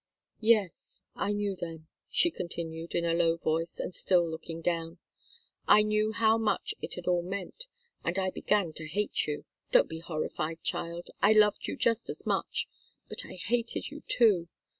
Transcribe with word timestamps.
"Yes 0.39 1.03
I 1.15 1.31
knew 1.31 1.55
then," 1.55 1.85
she 2.09 2.31
continued, 2.31 2.95
in 2.95 3.05
a 3.05 3.13
low 3.13 3.37
voice 3.37 3.79
and 3.79 3.93
still 3.93 4.27
looking 4.27 4.59
down. 4.59 4.97
"I 5.67 5.83
knew 5.83 6.11
how 6.11 6.39
much 6.39 6.73
it 6.81 6.95
had 6.95 7.05
all 7.05 7.21
meant. 7.21 7.67
And 8.03 8.17
I 8.17 8.31
began 8.31 8.73
to 8.77 8.87
hate 8.87 9.27
you. 9.27 9.45
Don't 9.71 9.87
be 9.87 9.99
horrified, 9.99 10.63
child. 10.63 11.11
I 11.21 11.33
loved 11.33 11.67
you 11.67 11.77
just 11.77 12.09
as 12.09 12.25
much, 12.25 12.67
but 13.09 13.23
I 13.27 13.33
hated 13.35 13.91
you, 13.91 14.01
too. 14.07 14.47